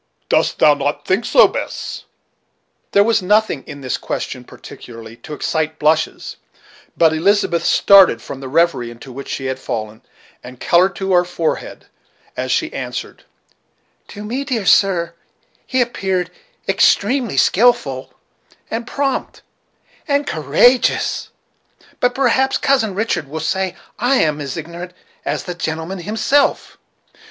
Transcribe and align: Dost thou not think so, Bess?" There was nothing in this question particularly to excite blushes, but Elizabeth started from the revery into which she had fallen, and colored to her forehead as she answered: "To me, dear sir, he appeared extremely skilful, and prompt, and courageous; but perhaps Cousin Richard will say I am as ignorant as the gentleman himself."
Dost 0.29 0.57
thou 0.57 0.73
not 0.73 1.05
think 1.05 1.25
so, 1.25 1.47
Bess?" 1.47 2.05
There 2.91 3.03
was 3.03 3.21
nothing 3.21 3.63
in 3.67 3.81
this 3.81 3.99
question 3.99 4.43
particularly 4.43 5.15
to 5.17 5.35
excite 5.35 5.77
blushes, 5.77 6.37
but 6.97 7.13
Elizabeth 7.13 7.63
started 7.63 8.19
from 8.19 8.39
the 8.39 8.47
revery 8.49 8.89
into 8.89 9.11
which 9.11 9.27
she 9.29 9.45
had 9.45 9.59
fallen, 9.59 10.01
and 10.43 10.59
colored 10.59 10.95
to 10.95 11.13
her 11.13 11.23
forehead 11.23 11.85
as 12.35 12.51
she 12.51 12.73
answered: 12.73 13.25
"To 14.07 14.23
me, 14.23 14.43
dear 14.43 14.65
sir, 14.65 15.13
he 15.67 15.81
appeared 15.81 16.31
extremely 16.67 17.37
skilful, 17.37 18.11
and 18.71 18.87
prompt, 18.87 19.43
and 20.07 20.25
courageous; 20.25 21.29
but 21.99 22.15
perhaps 22.15 22.57
Cousin 22.57 22.95
Richard 22.95 23.27
will 23.27 23.39
say 23.39 23.75
I 23.99 24.15
am 24.15 24.41
as 24.41 24.57
ignorant 24.57 24.93
as 25.25 25.43
the 25.43 25.53
gentleman 25.53 25.99
himself." 25.99 26.79